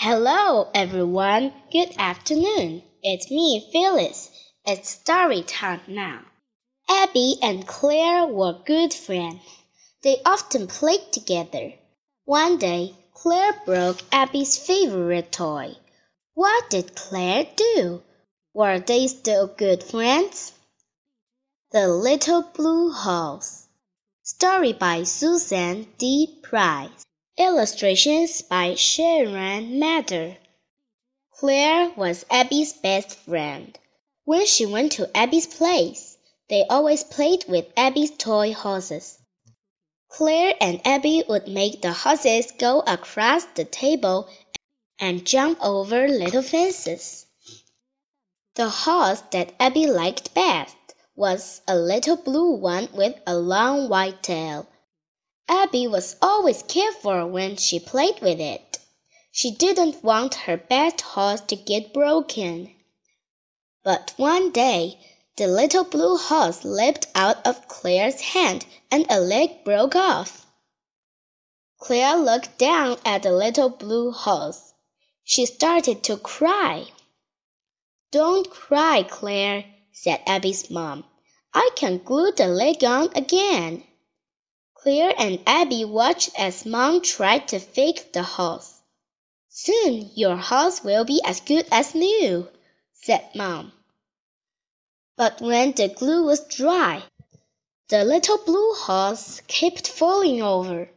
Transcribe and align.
Hello, 0.00 0.70
everyone. 0.76 1.52
Good 1.72 1.92
afternoon. 1.98 2.84
It's 3.02 3.32
me, 3.32 3.68
Phyllis. 3.72 4.30
It's 4.64 4.90
story 4.90 5.42
time 5.42 5.80
now. 5.88 6.20
Abby 6.88 7.34
and 7.42 7.66
Claire 7.66 8.24
were 8.24 8.62
good 8.64 8.94
friends. 8.94 9.42
They 10.04 10.22
often 10.24 10.68
played 10.68 11.10
together. 11.10 11.72
One 12.26 12.58
day, 12.58 12.94
Claire 13.12 13.60
broke 13.66 13.98
Abby's 14.12 14.56
favorite 14.56 15.32
toy. 15.32 15.74
What 16.34 16.70
did 16.70 16.94
Claire 16.94 17.48
do? 17.56 18.04
Were 18.54 18.78
they 18.78 19.08
still 19.08 19.48
good 19.48 19.82
friends? 19.82 20.52
The 21.72 21.88
Little 21.88 22.42
Blue 22.42 22.92
House. 22.92 23.66
Story 24.22 24.74
by 24.74 25.02
Susan 25.02 25.88
D. 25.98 26.38
Price. 26.44 27.04
Illustrations 27.40 28.42
by 28.42 28.74
Sharon 28.74 29.78
Mather. 29.78 30.38
Claire 31.30 31.90
was 31.90 32.26
Abby's 32.28 32.72
best 32.72 33.14
friend. 33.14 33.78
When 34.24 34.44
she 34.44 34.66
went 34.66 34.90
to 34.92 35.16
Abby's 35.16 35.46
place, 35.46 36.18
they 36.48 36.64
always 36.68 37.04
played 37.04 37.44
with 37.46 37.66
Abby's 37.76 38.10
toy 38.10 38.52
horses. 38.52 39.20
Claire 40.08 40.56
and 40.60 40.84
Abby 40.84 41.22
would 41.28 41.46
make 41.46 41.80
the 41.80 41.92
horses 41.92 42.50
go 42.50 42.80
across 42.88 43.44
the 43.44 43.64
table 43.64 44.28
and 44.98 45.24
jump 45.24 45.60
over 45.62 46.08
little 46.08 46.42
fences. 46.42 47.26
The 48.56 48.68
horse 48.68 49.22
that 49.30 49.54
Abby 49.60 49.86
liked 49.86 50.34
best 50.34 50.74
was 51.14 51.60
a 51.68 51.76
little 51.76 52.16
blue 52.16 52.50
one 52.50 52.88
with 52.92 53.14
a 53.28 53.36
long 53.36 53.88
white 53.88 54.24
tail. 54.24 54.66
Abby 55.48 55.86
was 55.86 56.16
always 56.20 56.62
careful 56.62 57.26
when 57.26 57.56
she 57.56 57.80
played 57.80 58.20
with 58.20 58.38
it. 58.38 58.78
She 59.32 59.50
didn't 59.50 60.04
want 60.04 60.34
her 60.34 60.56
best 60.58 61.00
horse 61.00 61.40
to 61.42 61.56
get 61.56 61.94
broken. 61.94 62.74
But 63.82 64.12
one 64.16 64.50
day, 64.50 64.98
the 65.36 65.46
little 65.46 65.84
blue 65.84 66.18
horse 66.18 66.60
slipped 66.60 67.06
out 67.14 67.46
of 67.46 67.66
Claire's 67.68 68.20
hand 68.20 68.66
and 68.90 69.06
a 69.08 69.20
leg 69.20 69.64
broke 69.64 69.96
off. 69.96 70.46
Claire 71.78 72.16
looked 72.16 72.58
down 72.58 72.98
at 73.04 73.22
the 73.22 73.32
little 73.32 73.70
blue 73.70 74.10
horse. 74.10 74.74
She 75.24 75.46
started 75.46 76.02
to 76.04 76.16
cry. 76.16 76.88
Don't 78.10 78.50
cry, 78.50 79.02
Claire, 79.02 79.64
said 79.92 80.20
Abby's 80.26 80.70
mom. 80.70 81.04
I 81.54 81.70
can 81.76 81.98
glue 81.98 82.32
the 82.32 82.48
leg 82.48 82.84
on 82.84 83.10
again. 83.16 83.84
Claire 84.80 85.12
and 85.18 85.40
Abby 85.44 85.84
watched 85.84 86.30
as 86.38 86.64
Mom 86.64 87.02
tried 87.02 87.48
to 87.48 87.58
fix 87.58 88.02
the 88.12 88.22
horse. 88.22 88.80
Soon 89.48 90.10
your 90.14 90.36
horse 90.36 90.84
will 90.84 91.04
be 91.04 91.20
as 91.24 91.40
good 91.40 91.66
as 91.72 91.96
new, 91.96 92.48
said 92.92 93.28
Mom. 93.34 93.72
But 95.16 95.40
when 95.40 95.72
the 95.72 95.88
glue 95.88 96.22
was 96.24 96.46
dry, 96.46 97.02
the 97.88 98.04
little 98.04 98.38
blue 98.38 98.74
horse 98.74 99.40
kept 99.48 99.88
falling 99.88 100.40
over. 100.42 100.88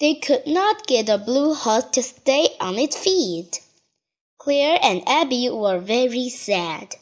They 0.00 0.14
could 0.14 0.48
not 0.48 0.88
get 0.88 1.06
the 1.06 1.18
blue 1.18 1.54
horse 1.54 1.84
to 1.92 2.02
stay 2.02 2.56
on 2.58 2.76
its 2.76 2.96
feet. 2.96 3.60
Claire 4.38 4.80
and 4.82 5.08
Abby 5.08 5.48
were 5.48 5.78
very 5.78 6.28
sad. 6.28 6.96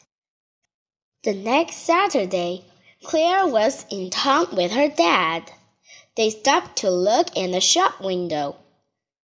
The 1.23 1.33
next 1.33 1.77
Saturday, 1.77 2.67
Claire 3.05 3.47
was 3.47 3.87
in 3.91 4.11
town 4.11 4.49
with 4.55 4.73
her 4.73 4.89
dad. 4.89 5.51
They 6.19 6.31
stopped 6.31 6.75
to 6.79 6.91
look 6.91 7.29
in 7.37 7.53
the 7.53 7.61
shop 7.61 8.01
window. 8.01 8.57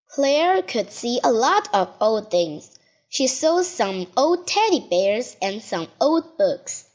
Claire 0.07 0.63
could 0.63 0.91
see 0.91 1.19
a 1.23 1.31
lot 1.31 1.69
of 1.71 1.93
old 2.01 2.31
things. 2.31 2.79
She 3.09 3.27
saw 3.27 3.61
some 3.61 4.11
old 4.17 4.47
teddy 4.47 4.79
bears 4.79 5.37
and 5.39 5.61
some 5.61 5.89
old 6.01 6.35
books. 6.35 6.85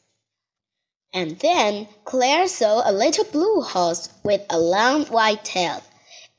And 1.12 1.39
then 1.39 1.87
Claire 2.05 2.49
saw 2.49 2.82
a 2.84 2.91
little 2.91 3.22
blue 3.22 3.60
horse 3.62 4.09
with 4.25 4.41
a 4.50 4.59
long 4.59 5.05
white 5.05 5.44
tail. 5.44 5.81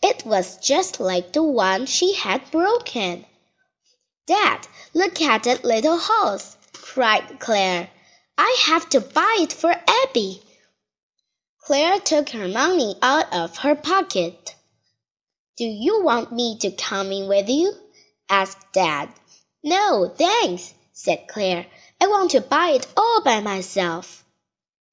It 0.04 0.26
was 0.26 0.58
just 0.58 1.00
like 1.00 1.32
the 1.32 1.42
one 1.42 1.86
she 1.86 2.14
had 2.14 2.52
broken. 2.52 3.26
Dad, 4.28 4.68
look 4.94 5.22
at 5.22 5.44
that 5.44 5.64
little 5.64 5.98
horse, 5.98 6.58
cried 6.74 7.40
Claire. 7.40 7.90
I 8.38 8.58
have 8.66 8.90
to 8.90 9.00
buy 9.00 9.38
it 9.40 9.54
for 9.54 9.74
Abby. 9.88 10.42
Claire 11.66 12.00
took 12.00 12.30
her 12.30 12.48
money 12.48 12.96
out 13.02 13.34
of 13.34 13.58
her 13.58 13.74
pocket. 13.76 14.54
Do 15.58 15.66
you 15.66 16.04
want 16.04 16.32
me 16.32 16.60
to 16.60 16.70
come 16.70 17.12
in 17.12 17.28
with 17.28 17.50
you? 17.50 17.74
asked 18.30 18.72
Dad. 18.72 19.10
No, 19.64 20.14
thanks, 20.16 20.76
said 20.94 21.28
Claire. 21.28 21.66
I 22.00 22.06
want 22.06 22.30
to 22.32 22.42
buy 22.42 22.70
it 22.70 22.86
all 22.96 23.24
by 23.24 23.40
myself. 23.40 24.24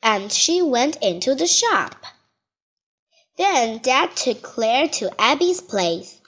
And 0.02 0.32
she 0.32 0.62
went 0.62 0.96
into 1.02 1.34
the 1.34 1.46
shop. 1.46 2.06
Then 3.36 3.76
Dad 3.76 4.16
took 4.16 4.40
Claire 4.40 4.88
to 4.88 5.20
Abby's 5.20 5.60
place. 5.60 6.22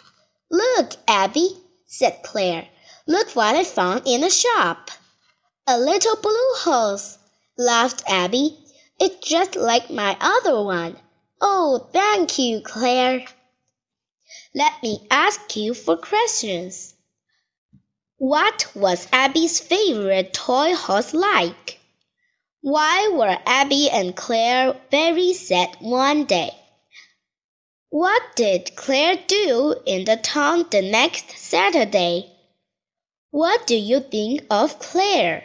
Look, 0.50 0.97
Abby, 1.09 1.56
said 1.87 2.21
Claire. 2.22 2.69
Look 3.06 3.34
what 3.34 3.56
I 3.56 3.65
found 3.65 4.03
in 4.04 4.21
the 4.21 4.28
shop. 4.28 4.91
A 5.66 5.78
little 5.78 6.16
blue 6.16 6.53
horse, 6.56 7.16
laughed 7.56 8.03
Abby. 8.06 8.59
It's 9.00 9.27
just 9.28 9.56
like 9.56 9.91
my 9.91 10.16
other 10.21 10.62
one. 10.62 10.97
Oh, 11.41 11.88
thank 11.93 12.38
you, 12.38 12.60
Claire. 12.60 13.27
Let 14.55 14.82
me 14.82 15.06
ask 15.10 15.56
you 15.56 15.75
for 15.75 15.97
questions. 15.97 16.94
What 18.19 18.71
was 18.75 19.09
Abby's 19.12 19.59
favorite 19.60 20.33
toy 20.33 20.75
horse 20.75 21.12
like? 21.12 21.81
Why 22.60 23.09
were 23.12 23.38
Abby 23.44 23.91
and 23.91 24.16
Claire 24.16 24.81
very 24.91 25.34
sad 25.34 25.77
one 25.81 26.25
day? 26.25 26.53
What 27.91 28.22
did 28.37 28.75
Claire 28.77 29.16
do 29.27 29.75
in 29.84 30.04
the 30.04 30.16
town 30.16 30.66
the 30.71 30.83
next 30.83 31.37
Saturday? 31.37 32.33
What 33.31 33.66
do 33.66 33.77
you 33.77 34.00
think 34.00 34.47
of 34.50 34.78
Claire? 34.78 35.44